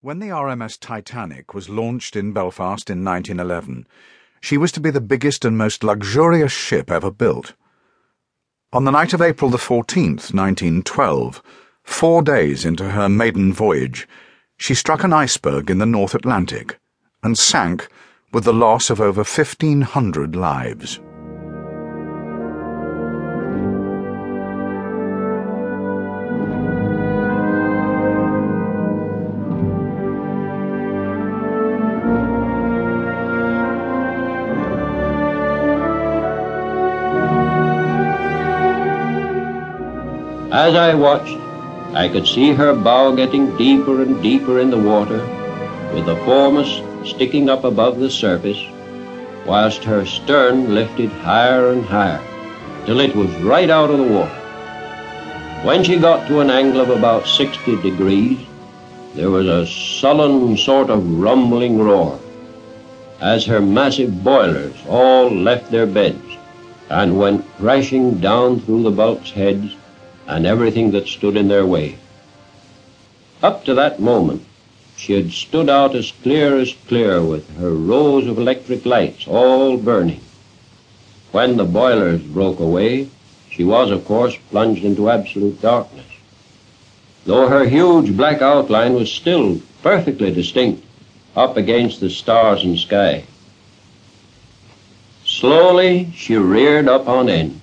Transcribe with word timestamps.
When 0.00 0.20
the 0.20 0.28
RMS 0.28 0.78
Titanic 0.78 1.54
was 1.54 1.68
launched 1.68 2.14
in 2.14 2.32
Belfast 2.32 2.88
in 2.88 3.04
1911, 3.04 3.84
she 4.40 4.56
was 4.56 4.70
to 4.70 4.80
be 4.80 4.90
the 4.90 5.00
biggest 5.00 5.44
and 5.44 5.58
most 5.58 5.82
luxurious 5.82 6.52
ship 6.52 6.88
ever 6.88 7.10
built. 7.10 7.54
On 8.72 8.84
the 8.84 8.92
night 8.92 9.12
of 9.12 9.20
April 9.20 9.50
the 9.50 9.58
14th, 9.58 10.32
1912, 10.32 11.42
four 11.82 12.22
days 12.22 12.64
into 12.64 12.90
her 12.90 13.08
maiden 13.08 13.52
voyage, 13.52 14.06
she 14.56 14.72
struck 14.72 15.02
an 15.02 15.12
iceberg 15.12 15.68
in 15.68 15.78
the 15.78 15.84
North 15.84 16.14
Atlantic 16.14 16.78
and 17.24 17.36
sank 17.36 17.88
with 18.32 18.44
the 18.44 18.54
loss 18.54 18.90
of 18.90 19.00
over 19.00 19.24
1,500 19.24 20.36
lives. 20.36 21.00
As 40.50 40.74
I 40.74 40.94
watched, 40.94 41.36
I 41.92 42.08
could 42.08 42.26
see 42.26 42.54
her 42.54 42.74
bow 42.74 43.14
getting 43.14 43.54
deeper 43.58 44.00
and 44.00 44.22
deeper 44.22 44.60
in 44.60 44.70
the 44.70 44.78
water, 44.78 45.18
with 45.92 46.06
the 46.06 46.16
foremast 46.24 46.82
sticking 47.04 47.50
up 47.50 47.64
above 47.64 47.98
the 47.98 48.08
surface, 48.08 48.58
whilst 49.44 49.84
her 49.84 50.06
stern 50.06 50.74
lifted 50.74 51.10
higher 51.10 51.68
and 51.68 51.84
higher, 51.84 52.22
till 52.86 52.98
it 53.00 53.14
was 53.14 53.28
right 53.42 53.68
out 53.68 53.90
of 53.90 53.98
the 53.98 54.04
water. 54.04 54.40
When 55.64 55.84
she 55.84 55.98
got 55.98 56.26
to 56.28 56.40
an 56.40 56.48
angle 56.48 56.80
of 56.80 56.88
about 56.88 57.26
60 57.26 57.82
degrees, 57.82 58.38
there 59.14 59.30
was 59.30 59.48
a 59.48 59.66
sullen 59.66 60.56
sort 60.56 60.88
of 60.88 61.20
rumbling 61.20 61.78
roar, 61.78 62.18
as 63.20 63.44
her 63.44 63.60
massive 63.60 64.24
boilers 64.24 64.76
all 64.88 65.28
left 65.28 65.70
their 65.70 65.86
beds 65.86 66.38
and 66.88 67.18
went 67.18 67.44
crashing 67.58 68.14
down 68.14 68.60
through 68.60 68.84
the 68.84 68.90
bulkheads 68.90 69.76
and 70.28 70.46
everything 70.46 70.92
that 70.92 71.08
stood 71.08 71.36
in 71.36 71.48
their 71.48 71.66
way. 71.66 71.96
Up 73.42 73.64
to 73.64 73.74
that 73.74 73.98
moment, 73.98 74.44
she 74.96 75.14
had 75.14 75.32
stood 75.32 75.70
out 75.70 75.94
as 75.94 76.12
clear 76.22 76.58
as 76.58 76.74
clear 76.86 77.22
with 77.22 77.56
her 77.56 77.72
rows 77.72 78.26
of 78.26 78.38
electric 78.38 78.84
lights 78.84 79.26
all 79.26 79.78
burning. 79.78 80.20
When 81.32 81.56
the 81.56 81.64
boilers 81.64 82.20
broke 82.20 82.60
away, 82.60 83.08
she 83.50 83.64
was, 83.64 83.90
of 83.90 84.04
course, 84.04 84.36
plunged 84.50 84.84
into 84.84 85.08
absolute 85.10 85.62
darkness. 85.62 86.06
Though 87.24 87.48
her 87.48 87.64
huge 87.64 88.16
black 88.16 88.42
outline 88.42 88.94
was 88.94 89.10
still 89.10 89.60
perfectly 89.82 90.30
distinct 90.30 90.84
up 91.36 91.56
against 91.56 92.00
the 92.00 92.10
stars 92.10 92.64
and 92.64 92.78
sky. 92.78 93.24
Slowly 95.24 96.10
she 96.14 96.36
reared 96.36 96.88
up 96.88 97.08
on 97.08 97.28
end, 97.28 97.60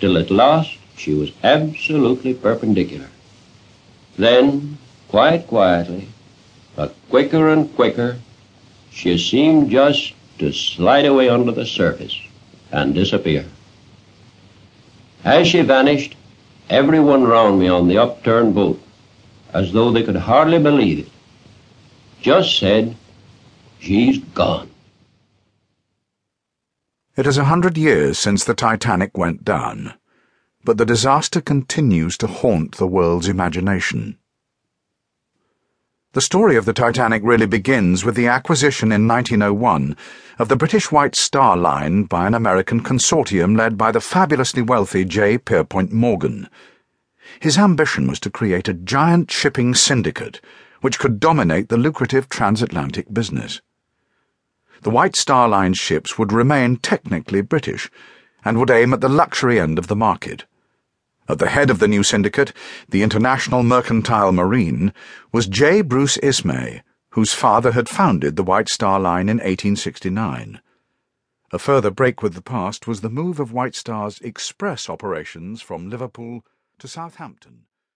till 0.00 0.16
at 0.16 0.30
last 0.30 0.76
she 1.02 1.14
was 1.14 1.32
absolutely 1.42 2.32
perpendicular. 2.32 3.08
Then, 4.16 4.78
quite 5.08 5.48
quietly, 5.48 6.06
but 6.76 6.94
quicker 7.10 7.48
and 7.48 7.74
quicker, 7.74 8.18
she 8.92 9.18
seemed 9.18 9.68
just 9.70 10.12
to 10.38 10.52
slide 10.52 11.04
away 11.04 11.28
under 11.28 11.50
the 11.50 11.66
surface 11.66 12.16
and 12.70 12.94
disappear. 12.94 13.44
As 15.24 15.48
she 15.48 15.62
vanished, 15.62 16.14
everyone 16.70 17.24
round 17.24 17.58
me 17.58 17.66
on 17.66 17.88
the 17.88 17.98
upturned 17.98 18.54
boat, 18.54 18.80
as 19.52 19.72
though 19.72 19.90
they 19.90 20.04
could 20.04 20.16
hardly 20.16 20.60
believe 20.60 21.00
it, 21.00 21.12
just 22.20 22.58
said, 22.58 22.94
She's 23.80 24.18
gone. 24.18 24.70
It 27.16 27.26
is 27.26 27.36
a 27.36 27.46
hundred 27.46 27.76
years 27.76 28.16
since 28.18 28.44
the 28.44 28.54
Titanic 28.54 29.18
went 29.18 29.44
down 29.44 29.94
but 30.64 30.78
the 30.78 30.86
disaster 30.86 31.40
continues 31.40 32.16
to 32.18 32.26
haunt 32.26 32.76
the 32.76 32.86
world's 32.86 33.28
imagination. 33.28 34.18
The 36.12 36.20
story 36.20 36.56
of 36.56 36.66
the 36.66 36.74
Titanic 36.74 37.22
really 37.24 37.46
begins 37.46 38.04
with 38.04 38.16
the 38.16 38.26
acquisition 38.26 38.92
in 38.92 39.08
1901 39.08 39.96
of 40.38 40.48
the 40.48 40.56
British 40.56 40.92
White 40.92 41.16
Star 41.16 41.56
Line 41.56 42.04
by 42.04 42.26
an 42.26 42.34
American 42.34 42.82
consortium 42.82 43.56
led 43.56 43.78
by 43.78 43.90
the 43.90 44.00
fabulously 44.00 44.60
wealthy 44.60 45.04
J. 45.06 45.38
Pierpont 45.38 45.90
Morgan. 45.90 46.50
His 47.40 47.56
ambition 47.56 48.06
was 48.06 48.20
to 48.20 48.30
create 48.30 48.68
a 48.68 48.74
giant 48.74 49.30
shipping 49.30 49.74
syndicate 49.74 50.40
which 50.82 50.98
could 50.98 51.18
dominate 51.18 51.70
the 51.70 51.78
lucrative 51.78 52.28
transatlantic 52.28 53.12
business. 53.12 53.62
The 54.82 54.90
White 54.90 55.16
Star 55.16 55.48
Line 55.48 55.74
ships 55.74 56.18
would 56.18 56.32
remain 56.32 56.76
technically 56.76 57.40
British 57.40 57.90
and 58.44 58.58
would 58.58 58.70
aim 58.70 58.92
at 58.92 59.00
the 59.00 59.08
luxury 59.08 59.58
end 59.58 59.78
of 59.78 59.86
the 59.86 59.96
market. 59.96 60.44
At 61.28 61.38
the 61.38 61.50
head 61.50 61.70
of 61.70 61.78
the 61.78 61.88
new 61.88 62.02
syndicate, 62.02 62.52
the 62.88 63.02
International 63.02 63.62
Mercantile 63.62 64.32
Marine, 64.32 64.92
was 65.32 65.46
J. 65.46 65.80
Bruce 65.80 66.16
Ismay, 66.18 66.82
whose 67.10 67.32
father 67.32 67.72
had 67.72 67.88
founded 67.88 68.36
the 68.36 68.42
White 68.42 68.68
Star 68.68 68.98
Line 68.98 69.28
in 69.28 69.36
1869. 69.36 70.60
A 71.52 71.58
further 71.58 71.90
break 71.90 72.22
with 72.22 72.34
the 72.34 72.42
past 72.42 72.86
was 72.86 73.02
the 73.02 73.10
move 73.10 73.38
of 73.38 73.52
White 73.52 73.74
Star's 73.74 74.18
express 74.20 74.88
operations 74.88 75.62
from 75.62 75.90
Liverpool 75.90 76.44
to 76.78 76.88
Southampton. 76.88 77.66